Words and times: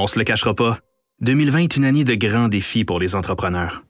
On 0.00 0.06
se 0.06 0.16
le 0.16 0.24
cachera 0.24 0.54
pas, 0.54 0.78
2020 1.22 1.58
est 1.58 1.76
une 1.76 1.84
année 1.84 2.04
de 2.04 2.14
grands 2.14 2.46
défis 2.46 2.84
pour 2.84 3.00
les 3.00 3.16
entrepreneurs. 3.16 3.82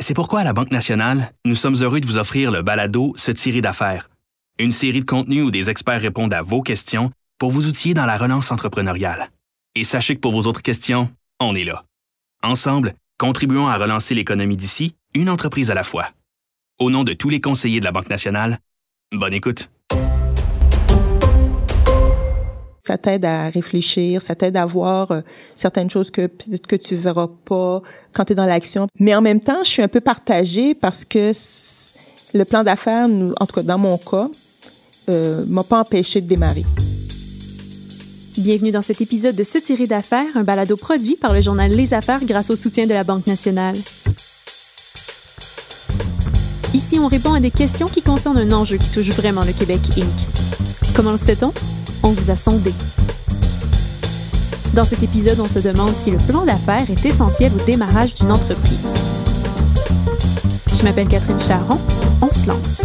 C'est 0.00 0.12
pourquoi 0.12 0.40
à 0.40 0.44
la 0.44 0.52
Banque 0.52 0.72
nationale, 0.72 1.32
nous 1.44 1.54
sommes 1.54 1.76
heureux 1.76 2.00
de 2.00 2.06
vous 2.06 2.18
offrir 2.18 2.50
le 2.50 2.62
balado 2.62 3.12
Se 3.14 3.30
tirer 3.30 3.60
d'affaires, 3.60 4.10
une 4.58 4.72
série 4.72 4.98
de 4.98 5.04
contenus 5.04 5.44
où 5.44 5.52
des 5.52 5.70
experts 5.70 6.00
répondent 6.00 6.34
à 6.34 6.42
vos 6.42 6.62
questions 6.62 7.12
pour 7.38 7.52
vous 7.52 7.68
outiller 7.68 7.94
dans 7.94 8.06
la 8.06 8.18
relance 8.18 8.50
entrepreneuriale. 8.50 9.30
Et 9.76 9.84
sachez 9.84 10.16
que 10.16 10.20
pour 10.20 10.32
vos 10.32 10.48
autres 10.48 10.62
questions, 10.62 11.08
on 11.38 11.54
est 11.54 11.62
là. 11.62 11.84
Ensemble, 12.42 12.94
contribuons 13.16 13.68
à 13.68 13.78
relancer 13.78 14.16
l'économie 14.16 14.56
d'ici, 14.56 14.96
une 15.14 15.30
entreprise 15.30 15.70
à 15.70 15.74
la 15.74 15.84
fois. 15.84 16.08
Au 16.80 16.90
nom 16.90 17.04
de 17.04 17.12
tous 17.12 17.28
les 17.28 17.40
conseillers 17.40 17.78
de 17.78 17.84
la 17.84 17.92
Banque 17.92 18.10
nationale, 18.10 18.58
bonne 19.12 19.32
écoute. 19.32 19.70
Ça 22.92 22.98
t'aide 22.98 23.24
à 23.24 23.48
réfléchir, 23.48 24.20
ça 24.20 24.34
t'aide 24.34 24.54
à 24.54 24.66
voir 24.66 25.12
euh, 25.12 25.22
certaines 25.54 25.88
choses 25.88 26.10
que 26.10 26.26
peut-être 26.26 26.66
que 26.66 26.76
tu 26.76 26.94
verras 26.94 27.26
pas 27.46 27.80
quand 28.12 28.26
tu 28.26 28.32
es 28.32 28.34
dans 28.34 28.44
l'action. 28.44 28.86
Mais 29.00 29.14
en 29.14 29.22
même 29.22 29.40
temps, 29.40 29.64
je 29.64 29.70
suis 29.70 29.80
un 29.80 29.88
peu 29.88 30.02
partagée 30.02 30.74
parce 30.74 31.06
que 31.06 31.32
le 32.34 32.44
plan 32.44 32.62
d'affaires, 32.62 33.08
en 33.40 33.46
tout 33.46 33.54
cas 33.54 33.62
dans 33.62 33.78
mon 33.78 33.96
cas, 33.96 34.28
euh, 35.08 35.42
m'a 35.48 35.64
pas 35.64 35.80
empêché 35.80 36.20
de 36.20 36.26
démarrer. 36.26 36.66
Bienvenue 38.36 38.72
dans 38.72 38.82
cet 38.82 39.00
épisode 39.00 39.36
de 39.36 39.42
Se 39.42 39.56
tirer 39.56 39.86
d'affaires, 39.86 40.36
un 40.36 40.42
balado 40.42 40.76
produit 40.76 41.16
par 41.16 41.32
le 41.32 41.40
journal 41.40 41.70
Les 41.70 41.94
Affaires 41.94 42.22
grâce 42.22 42.50
au 42.50 42.56
soutien 42.56 42.84
de 42.84 42.92
la 42.92 43.04
Banque 43.04 43.26
nationale. 43.26 43.78
Ici, 46.74 46.98
on 46.98 47.08
répond 47.08 47.32
à 47.32 47.40
des 47.40 47.50
questions 47.50 47.86
qui 47.86 48.02
concernent 48.02 48.36
un 48.36 48.52
enjeu 48.52 48.76
qui 48.76 48.90
touche 48.90 49.08
vraiment 49.08 49.46
le 49.46 49.54
Québec 49.54 49.80
Inc. 49.96 50.94
Comment 50.94 51.12
le 51.12 51.16
sait-on? 51.16 51.54
On 52.02 52.12
vous 52.12 52.30
a 52.30 52.36
sondé. 52.36 52.72
Dans 54.74 54.84
cet 54.84 55.02
épisode, 55.02 55.38
on 55.40 55.48
se 55.48 55.58
demande 55.58 55.96
si 55.96 56.10
le 56.10 56.18
plan 56.18 56.44
d'affaires 56.44 56.90
est 56.90 57.04
essentiel 57.04 57.52
au 57.54 57.64
démarrage 57.64 58.14
d'une 58.14 58.32
entreprise. 58.32 58.96
Je 60.74 60.82
m'appelle 60.82 61.08
Catherine 61.08 61.38
Charon, 61.38 61.78
on 62.22 62.30
se 62.30 62.46
lance. 62.46 62.82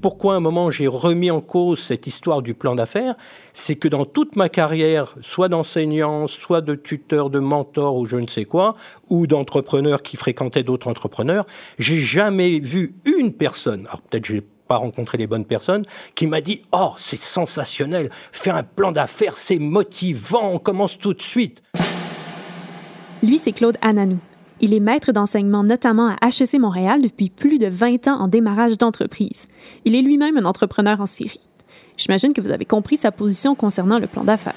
Pourquoi 0.00 0.34
à 0.34 0.36
un 0.36 0.40
moment 0.40 0.70
j'ai 0.70 0.86
remis 0.86 1.30
en 1.30 1.40
cause 1.40 1.80
cette 1.80 2.06
histoire 2.06 2.40
du 2.40 2.54
plan 2.54 2.76
d'affaires 2.76 3.16
C'est 3.52 3.74
que 3.74 3.88
dans 3.88 4.04
toute 4.04 4.36
ma 4.36 4.48
carrière, 4.48 5.16
soit 5.22 5.48
d'enseignant, 5.48 6.28
soit 6.28 6.60
de 6.60 6.76
tuteur, 6.76 7.30
de 7.30 7.40
mentor 7.40 7.96
ou 7.96 8.06
je 8.06 8.16
ne 8.16 8.28
sais 8.28 8.44
quoi, 8.44 8.76
ou 9.08 9.26
d'entrepreneur 9.26 10.02
qui 10.02 10.16
fréquentait 10.16 10.62
d'autres 10.62 10.88
entrepreneurs, 10.88 11.46
j'ai 11.78 11.98
jamais 11.98 12.60
vu 12.60 12.94
une 13.04 13.32
personne, 13.32 13.86
alors 13.88 14.02
peut-être 14.02 14.24
j'ai 14.24 14.40
pas 14.40 14.76
rencontré 14.76 15.18
les 15.18 15.26
bonnes 15.26 15.46
personnes, 15.46 15.84
qui 16.14 16.28
m'a 16.28 16.40
dit 16.40 16.62
Oh, 16.70 16.92
c'est 16.96 17.18
sensationnel, 17.18 18.10
faire 18.30 18.54
un 18.54 18.62
plan 18.62 18.92
d'affaires, 18.92 19.36
c'est 19.36 19.58
motivant, 19.58 20.52
on 20.52 20.58
commence 20.58 20.96
tout 20.98 21.14
de 21.14 21.22
suite. 21.22 21.62
Lui, 23.22 23.38
c'est 23.38 23.52
Claude 23.52 23.76
Ananou. 23.80 24.18
Il 24.60 24.74
est 24.74 24.80
maître 24.80 25.12
d'enseignement 25.12 25.62
notamment 25.62 26.08
à 26.20 26.26
HEC 26.26 26.58
Montréal 26.58 27.00
depuis 27.00 27.30
plus 27.30 27.58
de 27.58 27.68
20 27.68 28.08
ans 28.08 28.20
en 28.20 28.26
démarrage 28.26 28.76
d'entreprise. 28.76 29.48
Il 29.84 29.94
est 29.94 30.02
lui-même 30.02 30.36
un 30.36 30.44
entrepreneur 30.44 31.00
en 31.00 31.06
série. 31.06 31.40
J'imagine 31.96 32.32
que 32.32 32.40
vous 32.40 32.50
avez 32.50 32.64
compris 32.64 32.96
sa 32.96 33.12
position 33.12 33.54
concernant 33.54 33.98
le 33.98 34.08
plan 34.08 34.24
d'affaires. 34.24 34.54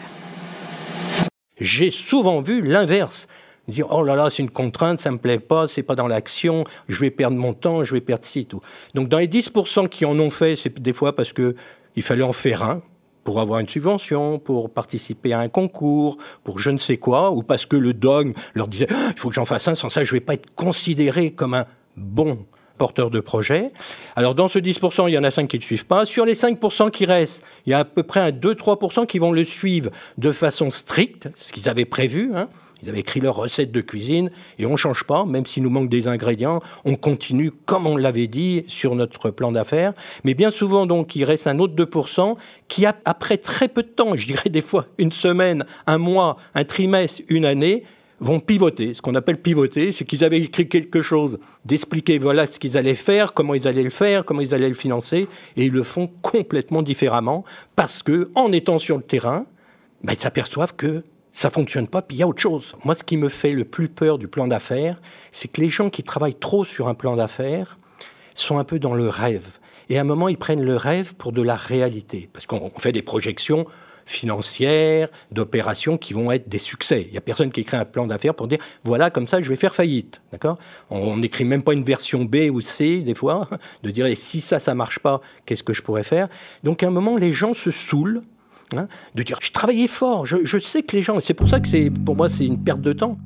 J'ai 1.59 1.91
souvent 1.91 2.41
vu 2.41 2.61
l'inverse. 2.61 3.27
Dire 3.67 3.87
oh 3.91 4.03
là 4.03 4.15
là, 4.15 4.29
c'est 4.31 4.41
une 4.41 4.49
contrainte, 4.49 4.99
ça 4.99 5.11
me 5.11 5.19
plaît 5.19 5.37
pas, 5.37 5.67
c'est 5.67 5.83
pas 5.83 5.95
dans 5.95 6.07
l'action, 6.07 6.63
je 6.87 6.99
vais 6.99 7.11
perdre 7.11 7.37
mon 7.37 7.53
temps, 7.53 7.83
je 7.83 7.93
vais 7.93 8.01
perdre 8.01 8.25
ci 8.25 8.45
tout. 8.45 8.59
Donc 8.95 9.07
dans 9.07 9.19
les 9.19 9.27
10% 9.27 9.87
qui 9.87 10.03
en 10.05 10.17
ont 10.19 10.31
fait, 10.31 10.55
c'est 10.55 10.81
des 10.81 10.93
fois 10.93 11.15
parce 11.15 11.31
que 11.31 11.55
il 11.95 12.01
fallait 12.01 12.23
en 12.23 12.33
faire 12.33 12.63
un, 12.63 12.81
pour 13.23 13.39
avoir 13.39 13.59
une 13.59 13.67
subvention, 13.67 14.39
pour 14.39 14.69
participer 14.69 15.33
à 15.33 15.39
un 15.39 15.49
concours, 15.49 16.17
pour 16.43 16.59
je 16.59 16.71
ne 16.71 16.77
sais 16.77 16.97
quoi, 16.97 17.31
ou 17.31 17.43
parce 17.43 17.65
que 17.65 17.75
le 17.75 17.93
dogme 17.93 18.33
leur 18.53 18.67
disait 18.67 18.87
ah, 18.89 19.11
il 19.15 19.19
faut 19.19 19.29
que 19.29 19.35
j'en 19.35 19.45
fasse 19.45 19.67
un, 19.67 19.75
sans 19.75 19.89
ça 19.89 20.03
je 20.03 20.13
ne 20.13 20.19
vais 20.19 20.25
pas 20.25 20.33
être 20.33 20.53
considéré 20.55 21.31
comme 21.31 21.53
un 21.53 21.65
bon 21.97 22.45
porteur 22.77 23.11
de 23.11 23.19
projet. 23.19 23.69
Alors 24.15 24.33
dans 24.33 24.47
ce 24.47 24.57
10%, 24.57 25.07
il 25.07 25.13
y 25.13 25.17
en 25.17 25.23
a 25.23 25.29
5 25.29 25.47
qui 25.47 25.57
ne 25.57 25.61
suivent 25.61 25.85
pas. 25.85 26.05
Sur 26.05 26.25
les 26.25 26.33
5% 26.33 26.89
qui 26.89 27.05
restent, 27.05 27.43
il 27.67 27.69
y 27.69 27.73
a 27.73 27.79
à 27.79 27.85
peu 27.85 28.01
près 28.01 28.19
un 28.19 28.31
2-3% 28.31 29.05
qui 29.05 29.19
vont 29.19 29.31
le 29.31 29.45
suivre 29.45 29.91
de 30.17 30.31
façon 30.31 30.71
stricte, 30.71 31.29
ce 31.35 31.53
qu'ils 31.53 31.69
avaient 31.69 31.85
prévu. 31.85 32.31
Hein. 32.35 32.49
Ils 32.81 32.89
avaient 32.89 32.99
écrit 32.99 33.19
leur 33.19 33.35
recette 33.35 33.71
de 33.71 33.81
cuisine 33.81 34.31
et 34.57 34.65
on 34.65 34.71
ne 34.71 34.77
change 34.77 35.03
pas, 35.03 35.25
même 35.25 35.45
s'il 35.45 35.63
nous 35.63 35.69
manque 35.69 35.89
des 35.89 36.07
ingrédients, 36.07 36.61
on 36.85 36.95
continue 36.95 37.51
comme 37.65 37.87
on 37.87 37.97
l'avait 37.97 38.27
dit 38.27 38.63
sur 38.67 38.95
notre 38.95 39.29
plan 39.29 39.51
d'affaires. 39.51 39.93
Mais 40.23 40.33
bien 40.33 40.51
souvent, 40.51 40.85
donc, 40.85 41.15
il 41.15 41.23
reste 41.23 41.47
un 41.47 41.59
autre 41.59 41.75
2% 41.75 42.35
qui, 42.67 42.85
après 42.85 43.37
très 43.37 43.67
peu 43.67 43.83
de 43.83 43.87
temps, 43.87 44.15
je 44.15 44.25
dirais 44.25 44.49
des 44.49 44.61
fois 44.61 44.85
une 44.97 45.11
semaine, 45.11 45.65
un 45.87 45.97
mois, 45.97 46.37
un 46.55 46.63
trimestre, 46.63 47.21
une 47.29 47.45
année, 47.45 47.83
vont 48.21 48.39
pivoter. 48.39 48.93
Ce 48.93 49.01
qu'on 49.01 49.15
appelle 49.15 49.37
pivoter, 49.37 49.91
c'est 49.91 50.05
qu'ils 50.05 50.23
avaient 50.23 50.39
écrit 50.39 50.69
quelque 50.69 51.01
chose, 51.01 51.39
d'expliquer 51.65 52.19
voilà 52.19 52.45
ce 52.45 52.59
qu'ils 52.59 52.77
allaient 52.77 52.95
faire, 52.95 53.33
comment 53.33 53.55
ils 53.55 53.67
allaient 53.67 53.83
le 53.83 53.89
faire, 53.89 54.23
comment 54.23 54.41
ils 54.41 54.53
allaient 54.53 54.69
le 54.69 54.75
financer, 54.75 55.27
et 55.57 55.65
ils 55.65 55.71
le 55.71 55.83
font 55.83 56.09
complètement 56.21 56.83
différemment 56.83 57.43
parce 57.75 58.03
que, 58.03 58.29
en 58.35 58.51
étant 58.51 58.77
sur 58.77 58.97
le 58.97 59.03
terrain, 59.03 59.45
ben, 60.03 60.13
ils 60.13 60.19
s'aperçoivent 60.19 60.75
que 60.75 61.03
ça 61.33 61.49
fonctionne 61.49 61.87
pas, 61.87 62.01
puis 62.01 62.17
il 62.17 62.19
y 62.19 62.23
a 62.23 62.27
autre 62.27 62.41
chose. 62.41 62.75
Moi, 62.83 62.95
ce 62.95 63.03
qui 63.03 63.17
me 63.17 63.29
fait 63.29 63.53
le 63.53 63.65
plus 63.65 63.89
peur 63.89 64.17
du 64.17 64.27
plan 64.27 64.47
d'affaires, 64.47 65.01
c'est 65.31 65.47
que 65.47 65.61
les 65.61 65.69
gens 65.69 65.89
qui 65.89 66.03
travaillent 66.03 66.35
trop 66.35 66.65
sur 66.65 66.87
un 66.87 66.93
plan 66.93 67.15
d'affaires 67.15 67.77
sont 68.35 68.57
un 68.57 68.63
peu 68.63 68.79
dans 68.79 68.93
le 68.93 69.07
rêve. 69.07 69.47
Et 69.89 69.97
à 69.97 70.01
un 70.01 70.05
moment, 70.05 70.29
ils 70.29 70.37
prennent 70.37 70.63
le 70.63 70.75
rêve 70.75 71.15
pour 71.15 71.31
de 71.31 71.41
la 71.41 71.55
réalité. 71.55 72.29
Parce 72.31 72.45
qu'on 72.45 72.71
fait 72.77 72.91
des 72.91 73.01
projections 73.01 73.65
financières, 74.05 75.09
d'opérations 75.31 75.97
qui 75.97 76.13
vont 76.13 76.31
être 76.31 76.49
des 76.49 76.59
succès. 76.59 77.03
Il 77.07 77.11
n'y 77.11 77.17
a 77.17 77.21
personne 77.21 77.51
qui 77.51 77.61
écrit 77.61 77.77
un 77.77 77.85
plan 77.85 78.07
d'affaires 78.07 78.35
pour 78.35 78.47
dire 78.47 78.59
voilà, 78.83 79.09
comme 79.09 79.27
ça, 79.27 79.41
je 79.41 79.49
vais 79.49 79.55
faire 79.55 79.75
faillite. 79.75 80.21
D'accord? 80.31 80.57
On 80.89 81.17
n'écrit 81.17 81.45
même 81.45 81.63
pas 81.63 81.73
une 81.73 81.83
version 81.83 82.25
B 82.25 82.49
ou 82.51 82.61
C, 82.61 83.01
des 83.01 83.15
fois, 83.15 83.47
de 83.83 83.91
dire 83.91 84.07
si 84.15 84.41
ça, 84.41 84.59
ça 84.59 84.75
marche 84.75 84.99
pas, 84.99 85.21
qu'est-ce 85.45 85.63
que 85.63 85.73
je 85.73 85.81
pourrais 85.81 86.03
faire? 86.03 86.27
Donc 86.63 86.83
à 86.83 86.87
un 86.87 86.91
moment, 86.91 87.15
les 87.15 87.31
gens 87.31 87.53
se 87.53 87.71
saoulent 87.71 88.21
Hein, 88.77 88.87
de 89.15 89.23
dire 89.23 89.37
je 89.41 89.51
travaillais 89.51 89.87
fort, 89.87 90.25
je, 90.25 90.57
sais 90.59 90.81
que 90.81 90.95
les 90.95 91.01
gens, 91.01 91.19
c'est 91.19 91.33
pour 91.33 91.49
ça 91.49 91.59
que 91.59 91.67
c'est 91.67 91.89
pour 91.89 92.15
moi 92.15 92.29
c'est 92.29 92.45
une 92.45 92.63
perte 92.63 92.79
de 92.79 92.93
temps. 92.93 93.17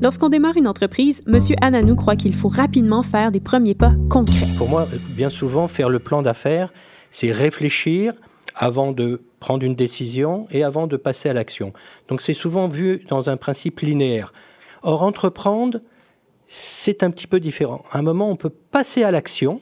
Lorsqu'on 0.00 0.28
démarre 0.28 0.56
une 0.56 0.68
entreprise, 0.68 1.22
M. 1.26 1.38
Ananou 1.60 1.96
croit 1.96 2.16
qu'il 2.16 2.34
faut 2.34 2.48
rapidement 2.48 3.02
faire 3.02 3.32
des 3.32 3.40
premiers 3.40 3.74
pas 3.74 3.92
concrets. 4.08 4.46
Pour 4.56 4.68
moi, 4.68 4.88
bien 5.10 5.28
souvent, 5.28 5.68
faire 5.68 5.90
le 5.90 5.98
plan 5.98 6.22
d'affaires, 6.22 6.72
c'est 7.10 7.32
réfléchir 7.32 8.14
avant 8.54 8.92
de 8.92 9.20
prendre 9.40 9.64
une 9.64 9.74
décision 9.74 10.46
et 10.50 10.64
avant 10.64 10.86
de 10.86 10.96
passer 10.96 11.28
à 11.28 11.32
l'action. 11.32 11.72
Donc 12.08 12.22
c'est 12.22 12.34
souvent 12.34 12.68
vu 12.68 13.04
dans 13.08 13.28
un 13.28 13.36
principe 13.36 13.80
linéaire. 13.80 14.32
Or, 14.82 15.02
entreprendre, 15.02 15.80
c'est 16.46 17.02
un 17.02 17.10
petit 17.10 17.26
peu 17.26 17.40
différent. 17.40 17.84
À 17.90 17.98
un 17.98 18.02
moment, 18.02 18.30
on 18.30 18.36
peut 18.36 18.50
passer 18.50 19.02
à 19.02 19.10
l'action, 19.10 19.60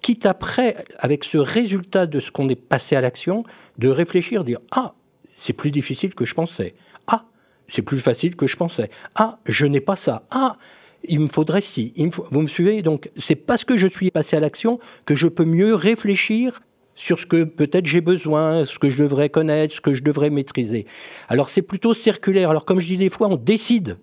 quitte 0.00 0.26
après, 0.26 0.76
avec 0.98 1.24
ce 1.24 1.38
résultat 1.38 2.06
de 2.06 2.20
ce 2.20 2.30
qu'on 2.30 2.48
est 2.48 2.56
passé 2.56 2.96
à 2.96 3.00
l'action, 3.00 3.44
de 3.78 3.88
réfléchir, 3.88 4.44
dire 4.44 4.58
Ah, 4.70 4.94
c'est 5.38 5.52
plus 5.52 5.70
difficile 5.70 6.14
que 6.14 6.24
je 6.24 6.34
pensais. 6.34 6.74
Ah, 7.06 7.24
c'est 7.68 7.82
plus 7.82 8.00
facile 8.00 8.36
que 8.36 8.46
je 8.46 8.56
pensais. 8.56 8.90
Ah, 9.14 9.38
je 9.46 9.66
n'ai 9.66 9.80
pas 9.80 9.96
ça. 9.96 10.26
Ah, 10.30 10.56
il 11.04 11.20
me 11.20 11.28
faudrait 11.28 11.62
ci. 11.62 11.92
Vous 12.30 12.42
me 12.42 12.46
suivez? 12.46 12.82
Donc, 12.82 13.10
c'est 13.16 13.36
parce 13.36 13.64
que 13.64 13.76
je 13.76 13.86
suis 13.86 14.10
passé 14.10 14.36
à 14.36 14.40
l'action 14.40 14.78
que 15.06 15.14
je 15.14 15.28
peux 15.28 15.44
mieux 15.44 15.74
réfléchir 15.74 16.60
sur 16.94 17.18
ce 17.18 17.24
que 17.24 17.44
peut-être 17.44 17.86
j'ai 17.86 18.02
besoin, 18.02 18.66
ce 18.66 18.78
que 18.78 18.90
je 18.90 19.02
devrais 19.02 19.30
connaître, 19.30 19.74
ce 19.74 19.80
que 19.80 19.94
je 19.94 20.02
devrais 20.02 20.28
maîtriser. 20.28 20.86
Alors, 21.28 21.48
c'est 21.48 21.62
plutôt 21.62 21.94
circulaire. 21.94 22.50
Alors, 22.50 22.66
comme 22.66 22.80
je 22.80 22.86
dis 22.86 22.98
des 22.98 23.08
fois, 23.08 23.28
on 23.28 23.36
décide 23.36 23.96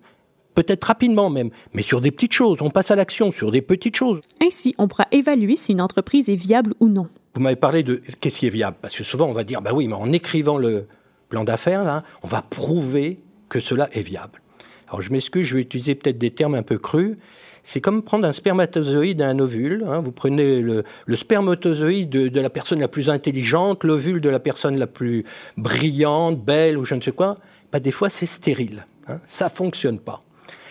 peut-être 0.57 0.85
rapidement 0.85 1.29
même, 1.29 1.51
mais 1.73 1.83
sur 1.83 2.01
des 2.01 2.09
petites 2.09 2.33
choses. 2.33 2.57
On 2.61 2.71
passe 2.71 2.89
à 2.89 2.95
l'action 2.95 3.31
sur 3.31 3.51
des 3.51 3.61
petites 3.61 3.95
choses. 3.95 4.21
Ainsi, 4.41 4.73
on 4.79 4.87
pourra 4.87 5.05
évaluer 5.11 5.55
si 5.55 5.73
une 5.73 5.81
entreprise 5.81 6.29
est 6.29 6.35
viable 6.35 6.73
ou 6.79 6.89
non. 6.89 7.07
Vous 7.35 7.41
m'avez 7.41 7.55
parlé 7.55 7.83
de 7.83 8.01
qu'est-ce 8.19 8.39
qui 8.39 8.47
est 8.47 8.51
viable, 8.51 8.75
parce 8.81 8.95
que 8.95 9.03
souvent 9.03 9.27
on 9.27 9.33
va 9.33 9.43
dire, 9.43 9.61
bah 9.61 9.69
oui, 9.75 9.87
mais 9.87 9.93
en 9.93 10.11
écrivant 10.11 10.57
le 10.57 10.87
plan 11.29 11.43
d'affaires, 11.43 11.83
là, 11.83 12.01
on 12.23 12.27
va 12.27 12.41
prouver 12.41 13.19
que 13.49 13.59
cela 13.59 13.87
est 13.91 14.01
viable. 14.01 14.41
Alors 14.87 15.03
je 15.03 15.11
m'excuse, 15.11 15.45
je 15.45 15.57
vais 15.57 15.61
utiliser 15.61 15.93
peut-être 15.93 16.17
des 16.17 16.31
termes 16.31 16.55
un 16.55 16.63
peu 16.63 16.79
crus. 16.79 17.17
C'est 17.61 17.81
comme 17.81 18.01
prendre 18.01 18.27
un 18.27 18.33
spermatozoïde 18.33 19.21
et 19.21 19.25
un 19.25 19.37
ovule. 19.37 19.85
Hein. 19.87 19.99
Vous 19.99 20.11
prenez 20.11 20.61
le, 20.61 20.83
spermatozoïde 21.15 22.09
de, 22.09 22.39
la 22.39 22.49
personne 22.49 22.79
la 22.79 22.87
plus 22.87 23.11
intelligente, 23.11 23.83
l'ovule 23.83 24.21
de 24.21 24.29
la 24.29 24.39
personne 24.39 24.79
la 24.79 24.87
plus 24.87 25.23
brillante, 25.55 26.43
belle 26.43 26.79
ou 26.79 26.85
je 26.85 26.95
ne 26.95 27.01
sais 27.01 27.11
quoi. 27.11 27.35
Bah, 27.71 27.79
des 27.79 27.91
fois, 27.91 28.09
c'est 28.09 28.25
stérile. 28.25 28.85
Hein. 29.07 29.19
Ça 29.25 29.49
fonctionne 29.49 29.99
pas. 29.99 30.21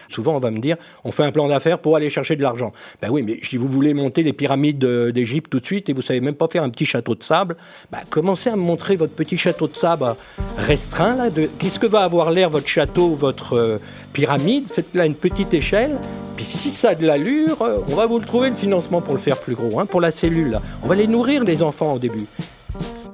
Souvent, 0.08 0.36
on 0.36 0.38
va 0.38 0.50
me 0.50 0.58
dire, 0.58 0.76
on 1.04 1.10
fait 1.10 1.24
un 1.24 1.32
plan 1.32 1.48
d'affaires 1.48 1.78
pour 1.78 1.96
aller 1.96 2.10
chercher 2.10 2.36
de 2.36 2.42
l'argent. 2.42 2.72
Ben 3.02 3.08
oui, 3.10 3.22
mais 3.22 3.38
si 3.42 3.56
vous 3.56 3.68
voulez 3.68 3.94
monter 3.94 4.22
les 4.22 4.32
pyramides 4.32 4.84
d'Égypte 4.84 5.50
tout 5.50 5.60
de 5.60 5.66
suite 5.66 5.88
et 5.88 5.92
vous 5.92 6.02
savez 6.02 6.20
même 6.20 6.34
pas 6.34 6.48
faire 6.48 6.62
un 6.62 6.70
petit 6.70 6.86
château 6.86 7.14
de 7.14 7.22
sable, 7.22 7.56
ben 7.90 7.98
commencez 8.10 8.50
à 8.50 8.56
me 8.56 8.62
montrer 8.62 8.96
votre 8.96 9.12
petit 9.12 9.38
château 9.38 9.68
de 9.68 9.76
sable 9.76 10.14
restreint. 10.56 11.16
Là, 11.16 11.30
qu'est-ce 11.58 11.78
que 11.78 11.86
va 11.86 12.00
avoir 12.00 12.30
l'air 12.30 12.50
votre 12.50 12.68
château, 12.68 13.10
votre 13.10 13.54
euh, 13.54 13.78
pyramide? 14.12 14.68
Faites 14.68 14.94
là 14.94 15.06
une 15.06 15.14
petite 15.14 15.52
échelle. 15.54 15.98
Puis 16.36 16.44
si 16.44 16.70
ça 16.70 16.90
a 16.90 16.94
de 16.94 17.06
l'allure, 17.06 17.62
euh, 17.62 17.78
on 17.88 17.94
va 17.94 18.06
vous 18.06 18.18
le 18.18 18.24
trouver 18.24 18.50
le 18.50 18.56
financement 18.56 19.00
pour 19.00 19.14
le 19.14 19.20
faire 19.20 19.38
plus 19.38 19.54
gros, 19.54 19.80
hein, 19.80 19.86
pour 19.86 20.00
la 20.00 20.10
cellule. 20.10 20.60
On 20.82 20.88
va 20.88 20.94
les 20.94 21.06
nourrir 21.06 21.44
les 21.44 21.62
enfants 21.62 21.94
au 21.94 21.98
début. 21.98 22.26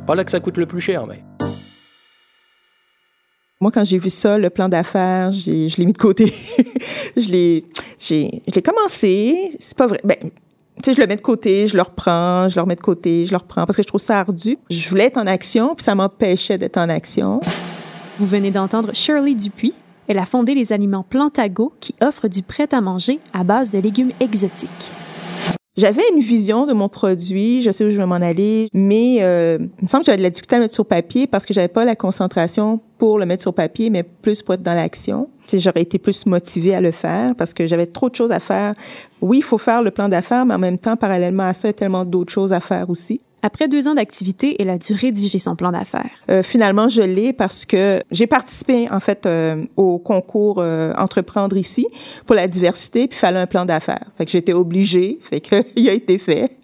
Pas 0.07 0.15
là 0.15 0.25
que 0.25 0.31
ça 0.31 0.41
coûte 0.41 0.57
le 0.57 0.67
plus 0.67 0.81
cher, 0.81 1.07
mais. 1.07 1.23
Moi, 3.63 3.71
quand 3.71 3.85
j'ai 3.85 3.99
vu 3.99 4.11
ça, 4.11 4.39
le 4.39 4.51
plan 4.51 4.69
d'affaires, 4.69 5.31
je 5.31 5.77
l'ai 5.79 5.87
mis 5.87 5.93
de 5.93 5.99
côté. 5.99 6.35
je 7.17 7.31
l'ai, 7.31 7.65
j'ai, 7.97 8.43
je 8.49 8.57
l'ai 8.57 8.61
commencé. 8.61 9.57
C'est 9.61 9.77
pas 9.77 9.87
vrai. 9.87 10.01
Ben, 10.03 10.17
tu 10.21 10.31
sais, 10.83 10.95
je 10.95 11.01
le 11.01 11.07
mets 11.07 11.15
de 11.15 11.21
côté, 11.21 11.69
je 11.69 11.77
le 11.77 11.83
reprends, 11.83 12.49
je 12.49 12.57
le 12.57 12.63
remets 12.63 12.75
de 12.75 12.81
côté, 12.81 13.25
je 13.25 13.31
le 13.31 13.37
reprends 13.37 13.65
parce 13.65 13.77
que 13.77 13.83
je 13.85 13.87
trouve 13.87 14.01
ça 14.01 14.19
ardu. 14.19 14.59
Je 14.69 14.89
voulais 14.89 15.05
être 15.05 15.17
en 15.17 15.29
action, 15.29 15.77
puis 15.77 15.85
ça 15.85 15.95
m'empêchait 15.95 16.59
d'être 16.59 16.77
en 16.77 16.89
action. 16.89 17.41
Vous 18.19 18.27
venez 18.27 18.51
d'entendre 18.51 18.93
Shirley 18.95 19.37
Dupuis. 19.37 19.75
Elle 20.09 20.19
a 20.19 20.27
fondé 20.27 20.57
les 20.57 20.73
aliments 20.73 21.05
Plantago 21.09 21.73
qui 21.79 21.95
offrent 22.03 22.27
du 22.27 22.43
prêt-à-manger 22.43 23.21
à 23.33 23.45
base 23.45 23.71
de 23.71 23.79
légumes 23.79 24.11
exotiques. 24.19 24.91
J'avais 25.75 26.03
une 26.15 26.21
vision 26.21 26.67
de 26.67 26.75
mon 26.75 26.91
produit, 26.91 27.63
je 27.63 27.71
sais 27.71 27.83
où 27.83 27.89
je 27.89 27.97
vais 27.97 28.05
m'en 28.05 28.17
aller, 28.17 28.69
mais 28.75 29.19
euh, 29.23 29.57
il 29.79 29.85
me 29.85 29.89
semble 29.89 30.03
que 30.03 30.07
j'avais 30.07 30.19
de 30.19 30.23
la 30.23 30.29
difficulté 30.29 30.57
à 30.57 30.59
mettre 30.59 30.75
sur 30.75 30.85
papier 30.85 31.27
parce 31.27 31.47
que 31.47 31.55
j'avais 31.55 31.69
pas 31.69 31.87
la 31.87 31.97
concentration 31.97 32.79
pour 32.99 33.19
le 33.19 33.25
mettre 33.25 33.41
sur 33.41 33.55
papier, 33.55 33.89
mais 33.89 34.03
plus 34.03 34.43
pour 34.43 34.55
être 34.55 34.63
dans 34.63 34.75
l'action. 34.75 35.31
J'aurais 35.53 35.83
été 35.83 35.99
plus 35.99 36.27
motivée 36.27 36.75
à 36.75 36.81
le 36.81 36.93
faire 36.93 37.35
parce 37.37 37.53
que 37.53 37.67
j'avais 37.67 37.87
trop 37.87 38.09
de 38.09 38.15
choses 38.15 38.33
à 38.33 38.41
faire. 38.41 38.75
Oui, 39.21 39.39
il 39.39 39.43
faut 39.43 39.59
faire 39.59 39.83
le 39.83 39.91
plan 39.91 40.09
d'affaires, 40.09 40.47
mais 40.47 40.55
en 40.55 40.59
même 40.59 40.79
temps, 40.79 40.97
parallèlement 40.97 41.45
à 41.45 41.53
ça, 41.53 41.69
il 41.69 41.71
y 41.71 41.75
a 41.75 41.75
tellement 41.75 42.05
d'autres 42.05 42.33
choses 42.33 42.53
à 42.53 42.61
faire 42.61 42.89
aussi. 42.91 43.21
Après 43.45 43.67
deux 43.67 43.89
ans 43.89 43.95
d'activité, 43.95 44.55
elle 44.61 44.71
a 44.71 44.79
dû 44.79 44.93
rédiger 44.93 45.41
son 45.41 45.57
plan 45.57 45.73
d'affaires. 45.73 46.11
Euh, 46.31 46.45
finalement, 46.45 46.89
je 46.89 47.03
l'ai 47.03 47.33
parce 47.33 47.65
que 47.65 48.01
j'ai 48.13 48.29
participé 48.29 48.89
en 48.89 49.01
fait 49.01 49.27
euh, 49.27 49.65
au 49.77 49.99
concours 49.99 50.59
euh, 50.59 50.93
Entreprendre 50.97 51.57
ici 51.57 51.85
pour 52.25 52.37
la 52.37 52.47
diversité, 52.47 53.09
puis 53.09 53.17
il 53.17 53.21
fallait 53.21 53.41
un 53.41 53.49
plan 53.49 53.65
d'affaires. 53.65 54.13
Fait 54.17 54.27
que 54.27 54.31
j'étais 54.31 54.53
obligée, 54.53 55.19
fait 55.23 55.41
que 55.41 55.57
il 55.77 55.89
a 55.89 55.93
été 55.93 56.19
fait. 56.19 56.57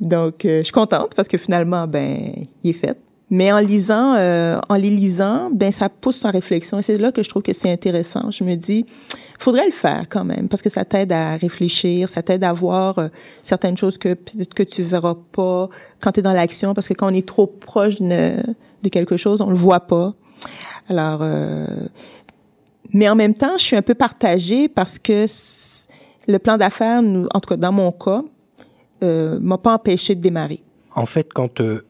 Donc, 0.00 0.46
euh, 0.46 0.58
je 0.58 0.64
suis 0.64 0.72
contente 0.72 1.14
parce 1.14 1.28
que 1.28 1.36
finalement, 1.36 1.86
ben, 1.86 2.46
il 2.64 2.70
est 2.70 2.72
fait. 2.72 2.96
Mais 3.28 3.50
en 3.50 3.58
lisant, 3.58 4.14
euh, 4.14 4.60
en 4.68 4.76
les 4.76 4.90
lisant, 4.90 5.50
ben 5.52 5.72
ça 5.72 5.88
pousse 5.88 6.24
en 6.24 6.30
réflexion 6.30 6.78
et 6.78 6.82
c'est 6.82 6.96
là 6.96 7.10
que 7.10 7.24
je 7.24 7.28
trouve 7.28 7.42
que 7.42 7.52
c'est 7.52 7.70
intéressant. 7.70 8.30
Je 8.30 8.44
me 8.44 8.54
dis, 8.54 8.86
faudrait 9.38 9.66
le 9.66 9.72
faire 9.72 10.06
quand 10.08 10.24
même 10.24 10.48
parce 10.48 10.62
que 10.62 10.68
ça 10.68 10.84
t'aide 10.84 11.10
à 11.10 11.36
réfléchir, 11.36 12.08
ça 12.08 12.22
t'aide 12.22 12.44
à 12.44 12.52
voir 12.52 12.98
euh, 12.98 13.08
certaines 13.42 13.76
choses 13.76 13.98
que 13.98 14.14
peut-être 14.14 14.54
que 14.54 14.62
tu 14.62 14.82
verras 14.82 15.16
pas 15.32 15.68
quand 16.00 16.12
tu 16.12 16.20
es 16.20 16.22
dans 16.22 16.32
l'action 16.32 16.72
parce 16.72 16.86
que 16.86 16.94
quand 16.94 17.10
on 17.10 17.14
est 17.14 17.26
trop 17.26 17.48
proche 17.48 17.96
de, 17.96 18.36
de 18.82 18.88
quelque 18.88 19.16
chose, 19.16 19.40
on 19.40 19.50
le 19.50 19.56
voit 19.56 19.80
pas. 19.80 20.14
Alors, 20.88 21.18
euh, 21.22 21.66
mais 22.92 23.08
en 23.08 23.16
même 23.16 23.34
temps, 23.34 23.58
je 23.58 23.64
suis 23.64 23.76
un 23.76 23.82
peu 23.82 23.94
partagée 23.94 24.68
parce 24.68 24.98
que 24.98 25.26
le 26.28 26.38
plan 26.38 26.56
d'affaires, 26.56 27.00
en 27.00 27.40
tout 27.40 27.48
cas 27.48 27.56
dans 27.56 27.72
mon 27.72 27.92
cas, 27.92 28.22
euh, 29.02 29.38
m'a 29.40 29.58
pas 29.58 29.74
empêché 29.74 30.14
de 30.14 30.20
démarrer. 30.20 30.62
En 30.94 31.06
fait, 31.06 31.32
quand 31.32 31.60
euh, 31.60 31.85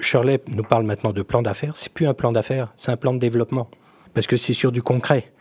Shirley 0.00 0.40
nous 0.48 0.62
parle 0.62 0.84
maintenant 0.84 1.12
de 1.12 1.22
plan 1.22 1.42
d'affaires, 1.42 1.76
c'est 1.76 1.92
plus 1.92 2.06
un 2.06 2.14
plan 2.14 2.32
d'affaires, 2.32 2.72
c'est 2.76 2.90
un 2.90 2.96
plan 2.96 3.12
de 3.12 3.18
développement. 3.18 3.68
Parce 4.14 4.26
que 4.26 4.36
c'est 4.36 4.52
sur 4.52 4.72
du 4.72 4.82
concret. 4.82 5.32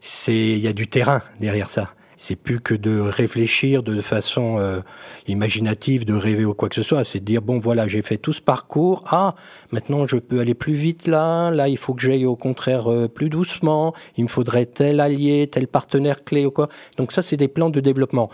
C'est, 0.00 0.34
il 0.34 0.58
y 0.58 0.68
a 0.68 0.72
du 0.72 0.88
terrain 0.88 1.22
derrière 1.40 1.70
ça. 1.70 1.94
C'est 2.16 2.36
plus 2.36 2.60
que 2.60 2.74
de 2.74 3.00
réfléchir 3.00 3.82
de 3.82 3.98
façon 4.02 4.58
euh, 4.58 4.80
imaginative, 5.26 6.04
de 6.04 6.12
rêver 6.12 6.44
ou 6.44 6.52
quoi 6.52 6.68
que 6.68 6.74
ce 6.74 6.82
soit. 6.82 7.02
C'est 7.02 7.20
de 7.20 7.24
dire 7.24 7.40
bon 7.40 7.58
voilà, 7.58 7.88
j'ai 7.88 8.02
fait 8.02 8.18
tout 8.18 8.34
ce 8.34 8.42
parcours. 8.42 9.04
Ah, 9.06 9.34
maintenant 9.72 10.06
je 10.06 10.16
peux 10.16 10.40
aller 10.40 10.52
plus 10.52 10.74
vite 10.74 11.06
là. 11.06 11.50
Là, 11.50 11.68
il 11.68 11.78
faut 11.78 11.94
que 11.94 12.02
j'aille 12.02 12.26
au 12.26 12.36
contraire 12.36 12.92
euh, 12.92 13.08
plus 13.08 13.30
doucement. 13.30 13.94
Il 14.18 14.24
me 14.24 14.28
faudrait 14.28 14.66
tel 14.66 15.00
allié, 15.00 15.48
tel 15.50 15.66
partenaire 15.66 16.22
clé 16.22 16.44
ou 16.44 16.50
quoi. 16.50 16.68
Donc 16.98 17.12
ça, 17.12 17.22
c'est 17.22 17.38
des 17.38 17.48
plans 17.48 17.70
de 17.70 17.80
développement 17.80 18.28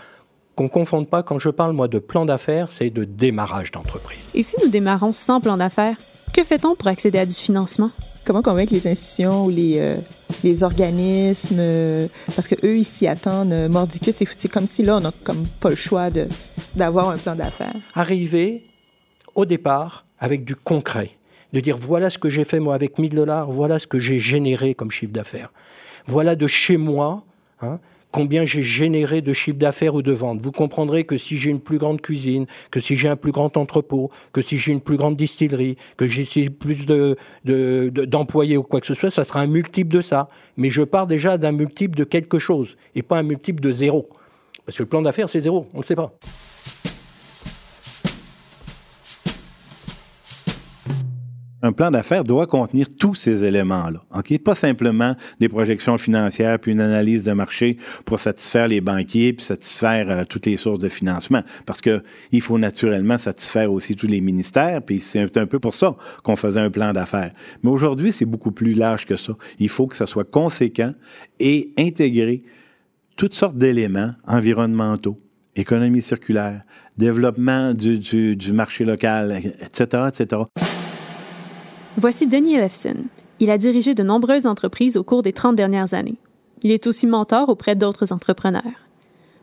qu'on 0.57 0.67
confonde 0.67 1.07
pas. 1.07 1.23
Quand 1.23 1.39
je 1.39 1.49
parle, 1.49 1.71
moi, 1.71 1.87
de 1.87 1.99
plan 1.99 2.25
d'affaires, 2.25 2.71
c'est 2.71 2.89
de 2.89 3.05
démarrage 3.05 3.71
d'entreprise. 3.71 4.19
Et 4.33 4.43
si 4.43 4.55
nous 4.61 4.69
démarrons 4.69 5.13
sans 5.13 5.39
plan 5.39 5.55
d'affaires, 5.55 5.95
que 6.33 6.43
fait-on 6.43 6.75
pour 6.75 6.87
accéder 6.87 7.19
à 7.19 7.25
du 7.25 7.35
financement? 7.35 7.91
Comment 8.25 8.41
convaincre 8.41 8.73
les 8.73 8.87
institutions 8.87 9.45
ou 9.45 9.49
les, 9.49 9.79
euh, 9.79 9.95
les 10.43 10.63
organismes, 10.63 11.57
euh, 11.59 12.07
parce 12.35 12.47
que 12.47 12.55
eux, 12.65 12.77
ils 12.77 12.85
s'y 12.85 13.07
attendent. 13.07 13.53
Euh, 13.53 13.69
Mordicus, 13.69 14.15
c'est, 14.15 14.27
c'est 14.35 14.49
comme 14.49 14.67
si 14.67 14.83
là, 14.83 14.97
on 14.97 14.99
n'a 14.99 15.11
comme 15.23 15.45
pas 15.61 15.69
le 15.69 15.75
choix 15.75 16.09
de, 16.09 16.27
d'avoir 16.75 17.09
un 17.09 17.17
plan 17.17 17.35
d'affaires. 17.35 17.75
Arriver 17.93 18.65
au 19.35 19.45
départ 19.45 20.05
avec 20.19 20.43
du 20.43 20.55
concret, 20.55 21.11
de 21.53 21.59
dire 21.59 21.77
voilà 21.77 22.09
ce 22.09 22.17
que 22.17 22.29
j'ai 22.29 22.43
fait 22.43 22.59
moi 22.59 22.73
avec 22.73 22.97
1000 22.97 23.13
dollars, 23.13 23.51
voilà 23.51 23.77
ce 23.79 23.87
que 23.87 23.99
j'ai 23.99 24.19
généré 24.19 24.73
comme 24.73 24.91
chiffre 24.91 25.13
d'affaires. 25.13 25.53
Voilà 26.07 26.35
de 26.35 26.47
chez 26.47 26.77
moi, 26.77 27.23
hein, 27.61 27.79
combien 28.11 28.45
j'ai 28.45 28.63
généré 28.63 29.21
de 29.21 29.33
chiffre 29.33 29.57
d'affaires 29.57 29.95
ou 29.95 30.01
de 30.01 30.11
ventes. 30.11 30.39
Vous 30.41 30.51
comprendrez 30.51 31.03
que 31.03 31.17
si 31.17 31.37
j'ai 31.37 31.49
une 31.49 31.59
plus 31.59 31.77
grande 31.77 32.01
cuisine, 32.01 32.45
que 32.71 32.79
si 32.79 32.95
j'ai 32.95 33.09
un 33.09 33.15
plus 33.15 33.31
grand 33.31 33.57
entrepôt, 33.57 34.09
que 34.33 34.41
si 34.41 34.57
j'ai 34.57 34.71
une 34.71 34.81
plus 34.81 34.97
grande 34.97 35.15
distillerie, 35.15 35.77
que 35.97 36.07
j'ai 36.07 36.49
plus 36.49 36.85
de, 36.85 37.15
de, 37.45 37.89
de, 37.93 38.05
d'employés 38.05 38.57
ou 38.57 38.63
quoi 38.63 38.81
que 38.81 38.87
ce 38.87 38.93
soit, 38.93 39.11
ça 39.11 39.23
sera 39.23 39.41
un 39.41 39.47
multiple 39.47 39.93
de 39.93 40.01
ça. 40.01 40.27
Mais 40.55 40.69
je 40.69 40.81
pars 40.81 41.07
déjà 41.07 41.37
d'un 41.37 41.51
multiple 41.51 41.97
de 41.97 42.03
quelque 42.03 42.39
chose 42.39 42.77
et 42.95 43.03
pas 43.03 43.17
un 43.17 43.23
multiple 43.23 43.61
de 43.61 43.71
zéro. 43.71 44.09
Parce 44.65 44.77
que 44.77 44.83
le 44.83 44.89
plan 44.89 45.01
d'affaires, 45.01 45.29
c'est 45.29 45.41
zéro, 45.41 45.67
on 45.73 45.77
ne 45.77 45.81
le 45.83 45.87
sait 45.87 45.95
pas. 45.95 46.13
Un 51.67 51.73
plan 51.73 51.91
d'affaires 51.91 52.23
doit 52.23 52.47
contenir 52.47 52.87
tous 52.87 53.13
ces 53.13 53.43
éléments-là. 53.43 54.01
OK? 54.15 54.37
Pas 54.39 54.55
simplement 54.55 55.17
des 55.41 55.49
projections 55.49 55.97
financières 55.97 56.59
puis 56.59 56.71
une 56.71 56.79
analyse 56.79 57.25
de 57.25 57.33
marché 57.33 57.75
pour 58.05 58.21
satisfaire 58.21 58.69
les 58.69 58.79
banquiers 58.79 59.33
puis 59.33 59.45
satisfaire 59.45 60.09
euh, 60.09 60.23
toutes 60.23 60.45
les 60.45 60.55
sources 60.55 60.79
de 60.79 60.87
financement. 60.87 61.43
Parce 61.65 61.81
que 61.81 62.01
il 62.31 62.39
faut 62.39 62.57
naturellement 62.57 63.17
satisfaire 63.17 63.69
aussi 63.69 63.97
tous 63.97 64.07
les 64.07 64.21
ministères 64.21 64.81
puis 64.81 65.01
c'est 65.01 65.37
un 65.37 65.45
peu 65.45 65.59
pour 65.59 65.73
ça 65.73 65.97
qu'on 66.23 66.37
faisait 66.37 66.61
un 66.61 66.69
plan 66.69 66.93
d'affaires. 66.93 67.33
Mais 67.63 67.69
aujourd'hui, 67.69 68.13
c'est 68.13 68.23
beaucoup 68.23 68.53
plus 68.53 68.73
large 68.73 69.05
que 69.05 69.17
ça. 69.17 69.33
Il 69.59 69.67
faut 69.67 69.87
que 69.87 69.95
ça 69.97 70.05
soit 70.05 70.23
conséquent 70.23 70.93
et 71.37 71.73
intégrer 71.77 72.43
toutes 73.17 73.33
sortes 73.33 73.57
d'éléments 73.57 74.13
environnementaux, 74.25 75.17
économie 75.57 76.01
circulaire, 76.01 76.61
développement 76.97 77.73
du, 77.73 78.53
marché 78.53 78.85
local, 78.85 79.33
etc., 79.61 80.03
etc. 80.07 80.43
Voici 81.99 82.27
Denis 82.27 82.53
Elefson. 82.53 83.05
Il 83.39 83.49
a 83.49 83.57
dirigé 83.57 83.95
de 83.95 84.03
nombreuses 84.03 84.45
entreprises 84.45 84.97
au 84.97 85.03
cours 85.03 85.23
des 85.23 85.33
30 85.33 85.55
dernières 85.55 85.95
années. 85.95 86.19
Il 86.61 86.69
est 86.69 86.85
aussi 86.85 87.07
mentor 87.07 87.49
auprès 87.49 87.75
d'autres 87.75 88.13
entrepreneurs. 88.13 88.85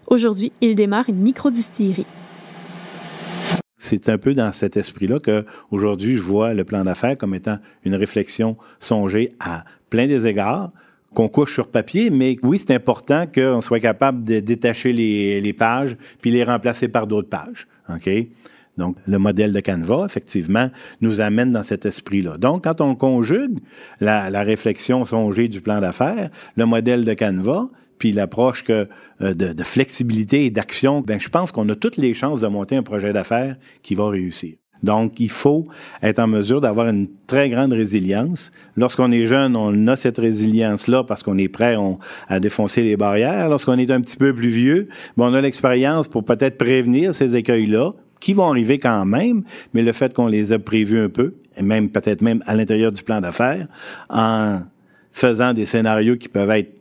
Aujourd'hui, 0.06 0.52
il 0.60 0.76
démarre 0.76 1.08
une 1.08 1.18
microdistillerie. 1.18 2.06
C'est 3.76 4.08
un 4.08 4.18
peu 4.18 4.34
dans 4.34 4.52
cet 4.52 4.76
esprit-là 4.76 5.18
que 5.18 5.44
aujourd'hui 5.72 6.16
je 6.16 6.22
vois 6.22 6.54
le 6.54 6.62
plan 6.62 6.84
d'affaires 6.84 7.18
comme 7.18 7.34
étant 7.34 7.58
une 7.84 7.96
réflexion 7.96 8.56
songée 8.78 9.32
à 9.40 9.64
plein 9.90 10.06
des 10.06 10.28
égards, 10.28 10.70
qu'on 11.12 11.28
couche 11.28 11.54
sur 11.54 11.66
papier, 11.66 12.10
mais 12.10 12.36
oui, 12.44 12.60
c'est 12.60 12.72
important 12.72 13.26
qu'on 13.26 13.62
soit 13.62 13.80
capable 13.80 14.22
de 14.22 14.38
détacher 14.38 14.92
les, 14.92 15.40
les 15.40 15.52
pages 15.52 15.96
puis 16.20 16.30
les 16.30 16.44
remplacer 16.44 16.86
par 16.86 17.08
d'autres 17.08 17.28
pages. 17.28 17.66
OK? 17.88 18.08
Donc, 18.76 18.96
le 19.06 19.18
modèle 19.18 19.52
de 19.52 19.60
Canva, 19.60 20.04
effectivement, 20.04 20.70
nous 21.00 21.20
amène 21.20 21.52
dans 21.52 21.62
cet 21.62 21.86
esprit-là. 21.86 22.36
Donc, 22.38 22.64
quand 22.64 22.80
on 22.80 22.94
conjugue 22.94 23.58
la, 24.00 24.30
la 24.30 24.42
réflexion 24.42 25.04
songée 25.04 25.48
du 25.48 25.60
plan 25.60 25.80
d'affaires, 25.80 26.28
le 26.56 26.66
modèle 26.66 27.04
de 27.04 27.14
Canva, 27.14 27.68
puis 27.98 28.12
l'approche 28.12 28.64
euh, 28.70 28.86
de, 29.20 29.52
de, 29.52 29.62
flexibilité 29.62 30.46
et 30.46 30.50
d'action, 30.50 31.00
ben, 31.00 31.20
je 31.20 31.28
pense 31.28 31.52
qu'on 31.52 31.68
a 31.68 31.76
toutes 31.76 31.96
les 31.96 32.14
chances 32.14 32.40
de 32.40 32.48
monter 32.48 32.76
un 32.76 32.82
projet 32.82 33.12
d'affaires 33.12 33.56
qui 33.82 33.94
va 33.94 34.08
réussir. 34.08 34.54
Donc, 34.82 35.18
il 35.18 35.30
faut 35.30 35.66
être 36.02 36.18
en 36.18 36.26
mesure 36.26 36.60
d'avoir 36.60 36.88
une 36.88 37.08
très 37.26 37.48
grande 37.48 37.72
résilience. 37.72 38.52
Lorsqu'on 38.76 39.10
est 39.10 39.26
jeune, 39.26 39.56
on 39.56 39.86
a 39.86 39.96
cette 39.96 40.18
résilience-là 40.18 41.04
parce 41.04 41.22
qu'on 41.22 41.38
est 41.38 41.48
prêt 41.48 41.76
à 42.28 42.38
défoncer 42.38 42.82
les 42.82 42.96
barrières. 42.96 43.48
Lorsqu'on 43.48 43.78
est 43.78 43.90
un 43.90 44.02
petit 44.02 44.18
peu 44.18 44.34
plus 44.34 44.48
vieux, 44.48 44.88
ben, 45.16 45.30
on 45.30 45.34
a 45.34 45.40
l'expérience 45.40 46.08
pour 46.08 46.24
peut-être 46.24 46.58
prévenir 46.58 47.14
ces 47.14 47.34
écueils-là, 47.36 47.92
qui 48.24 48.32
vont 48.32 48.48
arriver 48.48 48.78
quand 48.78 49.04
même, 49.04 49.42
mais 49.74 49.82
le 49.82 49.92
fait 49.92 50.14
qu'on 50.14 50.28
les 50.28 50.50
a 50.52 50.58
prévus 50.58 50.98
un 50.98 51.10
peu, 51.10 51.34
et 51.58 51.62
même 51.62 51.90
peut-être 51.90 52.22
même 52.22 52.42
à 52.46 52.56
l'intérieur 52.56 52.90
du 52.90 53.02
plan 53.02 53.20
d'affaires, 53.20 53.66
en 54.08 54.60
faisant 55.12 55.52
des 55.52 55.66
scénarios 55.66 56.16
qui 56.16 56.30
peuvent 56.30 56.50
être 56.52 56.72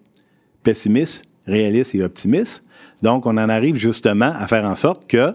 pessimistes, 0.64 1.26
réalistes 1.46 1.96
et 1.96 2.02
optimistes. 2.02 2.64
Donc, 3.02 3.26
on 3.26 3.32
en 3.32 3.50
arrive 3.50 3.76
justement 3.76 4.32
à 4.34 4.48
faire 4.48 4.64
en 4.64 4.76
sorte 4.78 5.06
que 5.06 5.18
euh, 5.18 5.34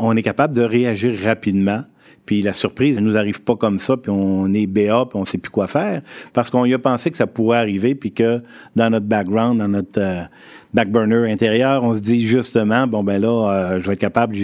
on 0.00 0.16
est 0.16 0.22
capable 0.22 0.54
de 0.56 0.62
réagir 0.62 1.14
rapidement. 1.22 1.84
Puis 2.24 2.40
la 2.40 2.54
surprise 2.54 2.98
ne 2.98 3.04
nous 3.04 3.18
arrive 3.18 3.42
pas 3.42 3.56
comme 3.56 3.78
ça, 3.78 3.98
puis 3.98 4.10
on 4.10 4.54
est 4.54 4.66
BA, 4.66 5.04
puis 5.04 5.18
on 5.18 5.26
sait 5.26 5.36
plus 5.36 5.50
quoi 5.50 5.66
faire, 5.66 6.00
parce 6.32 6.48
qu'on 6.48 6.64
y 6.64 6.72
a 6.72 6.78
pensé 6.78 7.10
que 7.10 7.18
ça 7.18 7.26
pourrait 7.26 7.58
arriver, 7.58 7.94
puis 7.94 8.12
que 8.12 8.40
dans 8.74 8.88
notre 8.88 9.06
background, 9.06 9.58
dans 9.58 9.68
notre 9.68 10.00
euh, 10.00 10.22
backburner 10.72 11.30
intérieur, 11.30 11.84
on 11.84 11.94
se 11.94 12.00
dit 12.00 12.26
justement, 12.26 12.86
bon 12.86 13.04
ben 13.04 13.20
là, 13.20 13.50
euh, 13.50 13.80
je 13.80 13.86
vais 13.86 13.92
être 13.92 14.00
capable, 14.00 14.36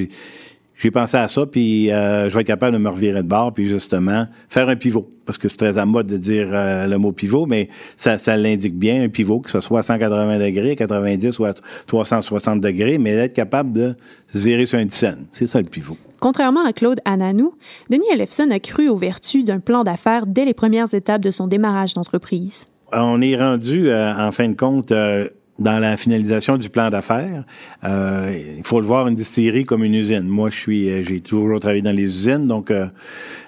j'ai 0.76 0.90
pensé 0.90 1.16
à 1.16 1.26
ça, 1.26 1.46
puis 1.46 1.90
euh, 1.90 2.28
je 2.28 2.34
vais 2.34 2.42
être 2.42 2.46
capable 2.46 2.76
de 2.76 2.82
me 2.82 2.90
revirer 2.90 3.22
de 3.22 3.28
bord, 3.28 3.52
puis 3.52 3.66
justement 3.66 4.26
faire 4.48 4.68
un 4.68 4.76
pivot. 4.76 5.08
Parce 5.24 5.38
que 5.38 5.48
c'est 5.48 5.56
très 5.56 5.78
à 5.78 5.86
mode 5.86 6.06
de 6.06 6.18
dire 6.18 6.48
euh, 6.52 6.86
le 6.86 6.98
mot 6.98 7.12
pivot, 7.12 7.46
mais 7.46 7.68
ça, 7.96 8.18
ça 8.18 8.36
l'indique 8.36 8.78
bien, 8.78 9.02
un 9.02 9.08
pivot, 9.08 9.40
que 9.40 9.50
ce 9.50 9.60
soit 9.60 9.80
à 9.80 9.82
180 9.82 10.38
degrés, 10.38 10.76
90 10.76 11.38
ou 11.38 11.44
à 11.46 11.54
360 11.86 12.60
degrés, 12.60 12.98
mais 12.98 13.14
d'être 13.14 13.32
capable 13.32 13.72
de 13.72 13.94
se 14.28 14.38
virer 14.38 14.66
sur 14.66 14.78
un 14.78 14.84
dizaine. 14.84 15.26
C'est 15.32 15.46
ça 15.46 15.60
le 15.60 15.68
pivot. 15.68 15.96
Contrairement 16.20 16.64
à 16.64 16.72
Claude 16.72 17.00
Ananou, 17.04 17.54
Denis 17.90 18.06
Ellefson 18.12 18.50
a 18.50 18.58
cru 18.58 18.88
aux 18.88 18.96
vertus 18.96 19.44
d'un 19.44 19.60
plan 19.60 19.84
d'affaires 19.84 20.26
dès 20.26 20.44
les 20.44 20.54
premières 20.54 20.92
étapes 20.94 21.22
de 21.22 21.30
son 21.30 21.46
démarrage 21.46 21.94
d'entreprise. 21.94 22.66
On 22.92 23.20
est 23.20 23.36
rendu, 23.36 23.88
euh, 23.88 24.14
en 24.14 24.30
fin 24.32 24.48
de 24.48 24.54
compte, 24.54 24.92
euh, 24.92 25.28
dans 25.58 25.78
la 25.78 25.96
finalisation 25.96 26.58
du 26.58 26.68
plan 26.68 26.90
d'affaires. 26.90 27.44
Euh, 27.84 28.54
il 28.58 28.64
faut 28.64 28.80
le 28.80 28.86
voir 28.86 29.08
une 29.08 29.14
distillerie 29.14 29.64
comme 29.64 29.84
une 29.84 29.94
usine. 29.94 30.28
Moi, 30.28 30.50
je 30.50 30.56
suis, 30.56 31.04
j'ai 31.04 31.20
toujours 31.20 31.60
travaillé 31.60 31.82
dans 31.82 31.94
les 31.96 32.04
usines, 32.04 32.46
donc 32.46 32.72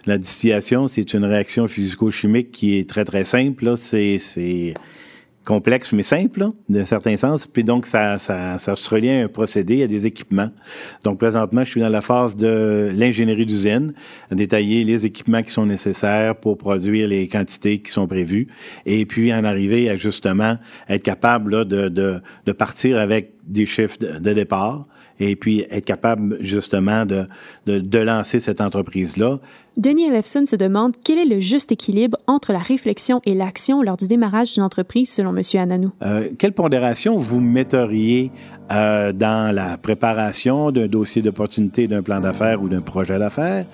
la 0.06 0.18
distillation, 0.18 0.88
c'est 0.88 1.12
une 1.14 1.24
réaction 1.24 1.68
physico-chimique 1.68 2.50
qui 2.50 2.78
est 2.78 2.88
très 2.88 3.04
très 3.04 3.24
simple. 3.24 3.74
C'est, 3.76 4.18
c'est 4.18 4.74
complexe 5.48 5.94
mais 5.94 6.02
simple, 6.02 6.50
d'un 6.68 6.84
certain 6.84 7.16
sens. 7.16 7.46
Puis 7.46 7.64
donc, 7.64 7.86
ça, 7.86 8.18
ça, 8.18 8.58
ça 8.58 8.76
se 8.76 8.90
relie 8.90 9.08
à 9.08 9.24
un 9.24 9.28
procédé, 9.28 9.82
à 9.82 9.86
des 9.86 10.04
équipements. 10.04 10.50
Donc, 11.04 11.18
présentement, 11.18 11.64
je 11.64 11.70
suis 11.70 11.80
dans 11.80 11.88
la 11.88 12.02
phase 12.02 12.36
de 12.36 12.92
l'ingénierie 12.94 13.46
d'usine, 13.46 13.94
détailler 14.30 14.84
les 14.84 15.06
équipements 15.06 15.42
qui 15.42 15.50
sont 15.50 15.64
nécessaires 15.64 16.36
pour 16.36 16.58
produire 16.58 17.08
les 17.08 17.28
quantités 17.28 17.78
qui 17.78 17.90
sont 17.90 18.06
prévues, 18.06 18.48
et 18.84 19.06
puis 19.06 19.32
en 19.32 19.42
arriver 19.42 19.88
à 19.88 19.96
justement 19.96 20.58
être 20.86 21.02
capable 21.02 21.52
là, 21.52 21.64
de, 21.64 21.88
de, 21.88 22.20
de 22.44 22.52
partir 22.52 22.98
avec 22.98 23.32
des 23.46 23.64
chiffres 23.64 23.96
de 23.98 24.32
départ, 24.34 24.86
et 25.20 25.36
puis 25.36 25.66
être 25.70 25.84
capable 25.84 26.38
justement 26.40 27.06
de, 27.06 27.26
de, 27.66 27.78
de 27.78 27.98
lancer 27.98 28.40
cette 28.40 28.60
entreprise-là. 28.60 29.38
Denis 29.76 30.06
Ellefson 30.08 30.44
se 30.44 30.56
demande 30.56 30.94
quel 31.04 31.18
est 31.18 31.24
le 31.24 31.40
juste 31.40 31.70
équilibre 31.70 32.18
entre 32.26 32.52
la 32.52 32.58
réflexion 32.58 33.20
et 33.24 33.34
l'action 33.34 33.80
lors 33.80 33.96
du 33.96 34.08
démarrage 34.08 34.54
d'une 34.54 34.64
entreprise, 34.64 35.10
selon 35.10 35.36
M. 35.36 35.42
Ananou. 35.54 35.92
Euh, 36.02 36.30
quelle 36.36 36.52
pondération 36.52 37.16
vous 37.16 37.40
metteriez 37.40 38.32
euh, 38.72 39.12
dans 39.12 39.54
la 39.54 39.76
préparation 39.76 40.72
d'un 40.72 40.88
dossier 40.88 41.22
d'opportunité, 41.22 41.86
d'un 41.86 42.02
plan 42.02 42.20
d'affaires 42.20 42.60
ou 42.60 42.68
d'un 42.68 42.80
projet 42.80 43.18
d'affaires 43.18 43.64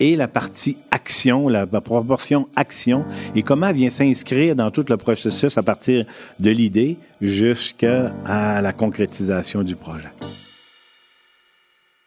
et 0.00 0.16
la 0.16 0.28
partie 0.28 0.76
action, 0.90 1.48
la, 1.48 1.66
la 1.70 1.80
proportion 1.80 2.48
action, 2.56 3.04
et 3.34 3.42
comment 3.42 3.68
elle 3.68 3.76
vient 3.76 3.90
s'inscrire 3.90 4.56
dans 4.56 4.70
tout 4.70 4.84
le 4.88 4.96
processus 4.96 5.56
à 5.56 5.62
partir 5.62 6.04
de 6.40 6.50
l'idée 6.50 6.98
jusqu'à 7.20 8.10
la 8.26 8.72
concrétisation 8.72 9.62
du 9.62 9.76
projet? 9.76 10.08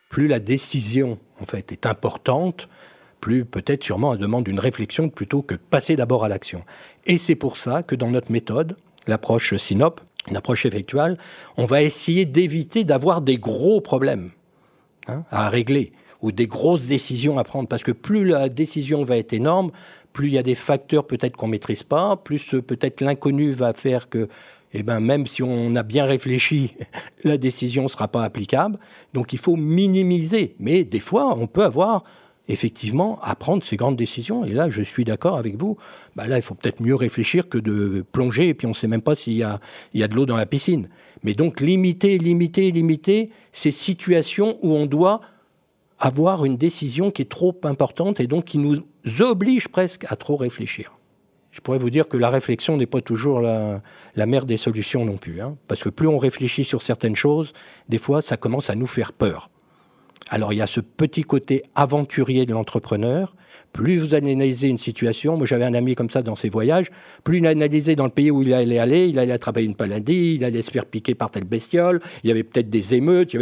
Plus 0.10 0.28
la 0.28 0.40
décision 0.40 1.18
en 1.42 1.46
fait 1.46 1.72
est 1.72 1.86
importante, 1.86 2.68
plus 3.22 3.46
peut-être 3.46 3.84
sûrement 3.84 4.14
elle 4.14 4.20
demande 4.20 4.48
une 4.48 4.60
réflexion 4.60 5.10
plutôt 5.10 5.42
que 5.42 5.56
passer 5.56 5.96
d'abord 5.96 6.24
à 6.24 6.30
l'action. 6.30 6.64
Et 7.06 7.18
c'est 7.18 7.36
pour 7.36 7.58
ça 7.58 7.84
que 7.84 7.96
dans 7.96 8.10
notre 8.10 8.32
méthode, 8.32 8.78
l'approche 9.08 9.56
SYNOP, 9.56 10.02
une 10.30 10.38
approche 10.38 10.66
effectuelle, 10.66 11.18
on 11.56 11.66
va 11.66 11.82
essayer 11.82 12.26
d'éviter 12.26 12.84
d'avoir 12.84 13.22
des 13.22 13.38
gros 13.38 13.82
problèmes 13.82 14.32
hein, 15.08 15.24
à 15.32 15.50
régler 15.50 15.92
ou 16.22 16.32
des 16.32 16.48
grosses 16.48 16.88
décisions 16.88 17.38
à 17.38 17.44
prendre, 17.44 17.68
parce 17.68 17.84
que 17.84 17.92
plus 17.92 18.26
la 18.26 18.50
décision 18.50 19.04
va 19.04 19.18
être 19.18 19.34
énorme, 19.34 19.72
plus 20.14 20.28
il 20.30 20.34
y 20.34 20.38
a 20.40 20.44
des 20.44 20.56
facteurs 20.56 21.06
peut-être 21.06 21.38
qu'on 21.38 21.48
maîtrise 21.48 21.84
pas, 21.84 22.18
plus 22.18 22.56
peut-être 22.66 23.02
l'inconnu 23.02 23.52
va 23.52 23.74
faire 23.74 24.10
que 24.10 24.28
eh 24.80 24.84
ben, 24.84 25.00
même 25.00 25.26
si 25.26 25.42
on 25.42 25.76
a 25.76 25.82
bien 25.82 26.06
réfléchi, 26.06 26.76
la 27.24 27.40
décision 27.40 27.84
ne 27.84 27.88
sera 27.88 28.08
pas 28.08 28.24
applicable. 28.24 28.78
Donc 29.16 29.34
il 29.34 29.40
faut 29.40 29.56
minimiser. 29.56 30.56
Mais 30.60 30.84
des 30.84 31.00
fois, 31.00 31.36
on 31.36 31.48
peut 31.48 31.64
avoir 31.64 32.04
effectivement 32.48 33.20
à 33.24 33.34
prendre 33.34 33.64
ces 33.64 33.76
grandes 33.76 33.96
décisions. 33.96 34.46
Et 34.46 34.52
là, 34.52 34.70
je 34.70 34.84
suis 34.84 35.04
d'accord 35.04 35.36
avec 35.36 35.58
vous. 35.58 35.78
Bah 36.16 36.28
là, 36.28 36.38
il 36.38 36.44
faut 36.44 36.54
peut-être 36.54 36.80
mieux 36.80 36.94
réfléchir 36.94 37.50
que 37.50 37.58
de 37.58 38.06
plonger 38.12 38.50
et 38.50 38.54
puis 38.54 38.68
on 38.68 38.70
ne 38.70 38.76
sait 38.76 38.88
même 38.88 39.02
pas 39.02 39.16
s'il 39.16 39.34
y 39.34 39.42
a, 39.42 39.60
il 39.96 40.00
y 40.00 40.04
a 40.04 40.08
de 40.08 40.14
l'eau 40.14 40.28
dans 40.28 40.38
la 40.38 40.46
piscine. 40.46 40.90
Mais 41.24 41.34
donc 41.34 41.60
limiter, 41.60 42.20
limiter, 42.20 42.72
limiter 42.72 43.32
ces 43.52 43.72
situations 43.72 44.60
où 44.62 44.76
on 44.76 44.86
doit 44.86 45.22
avoir 45.98 46.46
une 46.46 46.58
décision 46.58 47.10
qui 47.10 47.24
est 47.24 47.30
trop 47.30 47.60
importante 47.64 48.20
et 48.20 48.28
donc 48.28 48.46
qui 48.46 48.60
nous 48.60 48.78
oblige 49.22 49.70
presque 49.70 50.06
à 50.08 50.16
trop 50.16 50.36
réfléchir 50.36 50.97
je 51.52 51.62
pourrais 51.62 51.78
vous 51.78 51.90
dire 51.90 52.08
que 52.08 52.18
la 52.18 52.30
réflexion 52.30 52.78
n'est 52.78 52.86
pas 52.86 53.02
toujours 53.02 53.42
la, 53.42 53.82
mère 54.26 54.46
des 54.46 54.58
solutions 54.58 55.06
non 55.06 55.18
plus. 55.18 55.42
Hein. 55.42 55.58
parce 55.68 55.84
que 55.84 55.90
plus 55.90 56.08
on 56.08 56.18
réfléchit 56.18 56.64
sur 56.64 56.82
certaines 56.82 57.16
choses, 57.16 57.54
des 57.90 57.98
fois, 57.98 58.22
ça 58.22 58.38
commence 58.38 58.70
à 58.70 58.76
nous 58.76 58.88
faire 58.88 59.14
peur. 59.14 59.50
Alors 60.30 60.54
il 60.54 60.58
y 60.58 60.62
a 60.62 60.68
ce 60.68 60.82
petit 60.82 61.24
côté 61.24 61.64
aventurier 61.76 62.46
de 62.46 62.54
l'entrepreneur. 62.54 63.36
Plus 63.74 63.98
vous 63.98 64.16
analysez 64.16 64.68
une 64.68 64.78
situation, 64.78 65.38
moi 65.38 65.46
j'avais 65.46 65.66
un 65.66 65.74
ami 65.74 65.96
comme 65.96 66.10
ça 66.10 66.22
dans 66.22 66.36
ses 66.36 66.50
voyages, 66.50 66.90
plus 67.24 67.38
il 67.38 67.48
analysait 67.48 67.96
dans 67.96 68.06
le 68.06 68.12
pays 68.12 68.32
où 68.32 68.42
il 68.42 68.54
allait 68.54 68.80
aller, 68.80 69.08
il 69.08 69.20
allait 69.20 69.34
attraper 69.34 69.64
une 69.64 69.76
paladie, 69.76 70.36
il 70.36 70.46
allait 70.46 70.62
se 70.62 70.72
faire 70.72 70.86
piquer 70.86 71.16
par 71.16 71.32
telle 71.32 71.44
bestiole, 71.44 72.02
il 72.24 72.28
y 72.28 72.32
avait 72.32 72.44
peut-être 72.44 72.70
des 72.70 72.94
émeutes. 72.94 73.36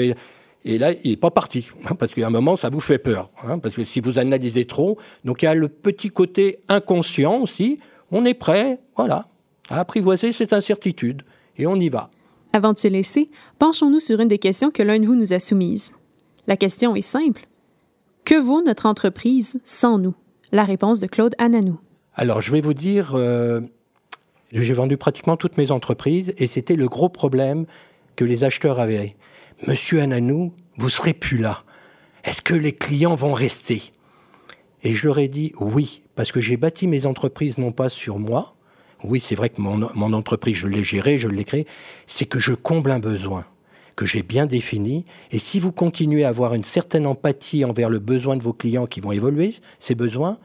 Et 0.68 0.78
là, 0.80 0.94
il 1.04 1.12
n'est 1.12 1.18
pas 1.18 1.32
parti, 1.32 1.68
hein, 1.86 1.96
parce 1.96 2.14
qu'à 2.14 2.26
un 2.26 2.32
moment, 2.32 2.56
ça 2.56 2.70
vous 2.70 2.80
fait 2.80 2.98
peur. 2.98 3.30
Hein, 3.44 3.60
parce 3.60 3.76
que 3.76 3.84
si 3.84 4.00
vous 4.00 4.18
analysez 4.18 4.66
trop, 4.66 4.98
donc 5.24 5.44
il 5.44 5.46
y 5.46 5.48
a 5.48 5.54
le 5.54 5.70
petit 5.70 6.10
côté 6.10 6.60
inconscient 6.68 7.40
aussi, 7.40 7.80
on 8.16 8.24
est 8.24 8.34
prêt, 8.34 8.80
voilà, 8.96 9.28
à 9.70 9.82
apprivoiser 9.82 10.32
cette 10.32 10.54
incertitude, 10.54 11.24
et 11.58 11.68
on 11.68 11.76
y 11.76 11.90
va. 11.90 12.10
Avant 12.54 12.72
de 12.72 12.78
se 12.78 12.88
laisser, 12.88 13.30
penchons-nous 13.60 14.00
sur 14.00 14.22
une 14.22 14.30
des 14.30 14.40
questions 14.40 14.72
que 14.72 14.82
l'un 14.82 14.98
de 15.00 15.06
vous 15.06 15.16
nous 15.16 15.34
a 15.34 15.40
soumises. 15.40 15.92
La 16.48 16.56
question 16.56 16.96
est 16.96 17.02
simple. 17.02 17.46
Que 18.24 18.40
vaut 18.40 18.62
notre 18.64 18.86
entreprise 18.86 19.60
sans 19.66 19.98
nous? 19.98 20.16
La 20.54 20.64
réponse 20.64 21.02
de 21.02 21.08
Claude 21.08 21.36
Ananou. 21.40 21.78
Alors, 22.14 22.40
je 22.40 22.54
vais 22.54 22.62
vous 22.62 22.74
dire, 22.74 23.16
euh, 23.16 23.60
j'ai 24.54 24.74
vendu 24.74 24.96
pratiquement 24.96 25.36
toutes 25.36 25.58
mes 25.58 25.72
entreprises 25.72 26.34
et 26.38 26.48
c'était 26.48 26.78
le 26.78 26.88
gros 26.88 27.10
problème 27.10 27.66
que 28.16 28.24
les 28.24 28.46
acheteurs 28.46 28.80
avaient. 28.80 29.18
Monsieur 29.68 30.00
Ananou, 30.00 30.54
vous 30.78 30.90
serez 30.90 31.14
plus 31.14 31.38
là. 31.38 31.64
Est-ce 32.24 32.42
que 32.42 32.54
les 32.54 32.72
clients 32.72 33.16
vont 33.16 33.34
rester? 33.34 33.92
Et 34.86 34.94
je 34.94 35.08
leur 35.08 35.18
ai 35.18 35.28
dit 35.28 35.52
oui, 35.60 36.04
parce 36.16 36.32
que 36.32 36.40
j'ai 36.40 36.58
bâti 36.58 36.86
mes 36.86 37.08
entreprises 37.08 37.58
non 37.58 37.72
pas 37.72 37.90
sur 37.90 38.20
moi, 38.20 38.56
oui 39.04 39.20
c'est 39.20 39.34
vrai 39.34 39.50
que 39.50 39.60
mon, 39.60 40.14
entreprise 40.14 40.56
je 40.56 40.68
l'ai 40.68 40.84
gérée, 40.84 41.18
je 41.18 41.28
l'ai 41.28 41.44
créée, 41.44 41.66
c'est 42.06 42.26
que 42.26 42.38
je 42.38 42.54
comble 42.54 42.92
un 42.92 43.00
besoin 43.00 43.46
que 43.96 44.06
j'ai 44.06 44.22
bien 44.22 44.46
défini. 44.46 45.04
Et 45.32 45.40
si 45.40 45.60
vous 45.60 45.72
continuez 45.72 46.24
à 46.24 46.30
avoir 46.30 46.54
une 46.54 46.64
certaine 46.64 47.08
empathie 47.08 47.66
envers 47.66 47.90
le 47.90 48.00
besoin 48.00 48.36
de 48.36 48.44
vos 48.44 48.54
clients 48.54 48.86
qui 48.86 49.00
vont 49.00 49.12
évoluer, 49.12 49.56
ces 49.80 49.96
besoins, 49.96 50.38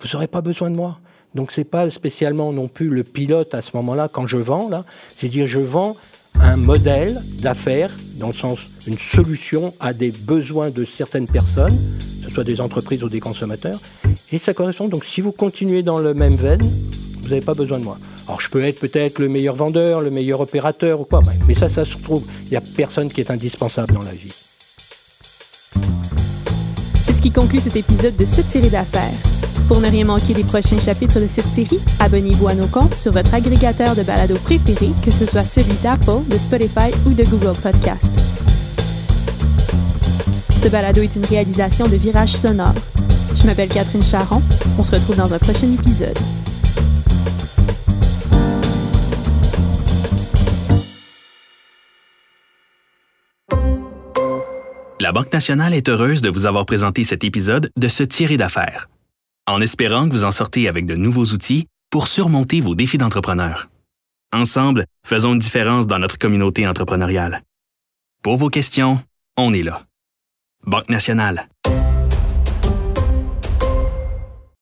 vous 0.00 0.08
n'aurez 0.12 0.28
pas 0.28 0.40
besoin 0.40 0.70
de 0.70 0.76
moi. 0.76 0.98
Donc 1.34 1.52
c'est 1.52 1.64
pas 1.64 1.88
spécialement 1.90 2.52
non 2.52 2.66
plus 2.66 2.88
le 2.88 3.04
pilote 3.04 3.54
à 3.54 3.62
ce 3.62 3.76
moment-là 3.76 4.08
quand 4.08 4.26
je 4.26 4.38
vends 4.38 4.68
là, 4.68 4.84
c'est 5.16 5.28
dire 5.28 5.46
je 5.46 5.60
vends 5.60 5.96
un 6.40 6.56
modèle 6.56 7.22
d'affaires 7.38 7.94
dans 8.16 8.28
le 8.28 8.32
sens 8.32 8.60
une 8.86 8.98
solution 8.98 9.74
à 9.78 9.92
des 9.92 10.10
besoins 10.10 10.70
de 10.70 10.84
certaines 10.84 11.28
personnes, 11.28 11.78
ce 12.28 12.34
soit 12.34 12.44
des 12.44 12.60
entreprises 12.60 13.02
ou 13.02 13.08
des 13.08 13.20
consommateurs, 13.20 13.80
et 14.32 14.38
ça 14.38 14.54
correspond. 14.54 14.88
Donc 14.88 15.04
si 15.04 15.20
vous 15.20 15.32
continuez 15.32 15.82
dans 15.82 15.98
le 15.98 16.14
même 16.14 16.36
veine, 16.36 16.62
vous 17.22 17.28
n'avez 17.28 17.40
pas 17.40 17.54
besoin 17.54 17.78
de 17.78 17.84
moi. 17.84 17.98
Alors 18.26 18.40
je 18.40 18.50
peux 18.50 18.62
être 18.62 18.80
peut-être 18.80 19.18
le 19.18 19.28
meilleur 19.28 19.54
vendeur, 19.54 20.00
le 20.00 20.10
meilleur 20.10 20.40
opérateur 20.40 21.00
ou 21.00 21.04
quoi, 21.04 21.22
mais 21.46 21.54
ça, 21.54 21.68
ça 21.68 21.84
se 21.84 21.96
trouve. 21.96 22.24
Il 22.46 22.50
n'y 22.50 22.56
a 22.56 22.60
personne 22.60 23.10
qui 23.10 23.20
est 23.20 23.30
indispensable 23.30 23.94
dans 23.94 24.02
la 24.02 24.12
vie. 24.12 24.34
C'est 27.02 27.12
ce 27.12 27.22
qui 27.22 27.30
conclut 27.30 27.60
cet 27.60 27.76
épisode 27.76 28.16
de 28.16 28.24
cette 28.24 28.50
série 28.50 28.68
d'affaires. 28.68 29.14
Pour 29.68 29.80
ne 29.80 29.88
rien 29.88 30.04
manquer 30.04 30.34
des 30.34 30.44
prochains 30.44 30.78
chapitres 30.78 31.20
de 31.20 31.26
cette 31.28 31.46
série, 31.46 31.80
abonnez-vous 31.98 32.48
à 32.48 32.54
nos 32.54 32.66
comptes 32.66 32.94
sur 32.94 33.12
votre 33.12 33.34
agrégateur 33.34 33.96
de 33.96 34.02
balado 34.02 34.36
préféré, 34.44 34.90
que 35.04 35.10
ce 35.10 35.26
soit 35.26 35.42
celui 35.42 35.74
d'Apple, 35.82 36.22
de 36.28 36.38
Spotify 36.38 36.90
ou 37.04 37.10
de 37.10 37.24
Google 37.24 37.58
Podcast. 37.60 38.10
Ce 40.56 40.68
balado 40.68 41.02
est 41.02 41.14
une 41.16 41.24
réalisation 41.24 41.86
de 41.86 41.96
Virage 41.96 42.34
Sonore. 42.34 42.74
Je 43.34 43.44
m'appelle 43.44 43.68
Catherine 43.68 44.02
Charon. 44.02 44.42
On 44.78 44.82
se 44.82 44.90
retrouve 44.90 45.16
dans 45.16 45.32
un 45.32 45.38
prochain 45.38 45.70
épisode. 45.70 46.18
La 54.98 55.12
Banque 55.12 55.32
nationale 55.32 55.74
est 55.74 55.88
heureuse 55.88 56.22
de 56.22 56.30
vous 56.30 56.46
avoir 56.46 56.64
présenté 56.64 57.04
cet 57.04 57.22
épisode 57.22 57.70
de 57.76 57.88
Se 57.88 58.02
tirer 58.02 58.38
d'affaires, 58.38 58.88
en 59.46 59.60
espérant 59.60 60.08
que 60.08 60.14
vous 60.14 60.24
en 60.24 60.32
sortez 60.32 60.68
avec 60.68 60.86
de 60.86 60.94
nouveaux 60.94 61.26
outils 61.26 61.66
pour 61.90 62.08
surmonter 62.08 62.60
vos 62.60 62.74
défis 62.74 62.98
d'entrepreneur. 62.98 63.68
Ensemble, 64.32 64.86
faisons 65.04 65.34
une 65.34 65.38
différence 65.38 65.86
dans 65.86 65.98
notre 65.98 66.18
communauté 66.18 66.66
entrepreneuriale. 66.66 67.42
Pour 68.22 68.36
vos 68.36 68.48
questions, 68.48 68.98
on 69.36 69.52
est 69.54 69.62
là. 69.62 69.86
Banque 70.66 70.90
nationale. 70.90 71.48